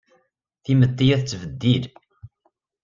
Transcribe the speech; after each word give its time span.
Timetti 0.63 1.07
a 1.15 1.17
tettbeddil. 1.19 1.83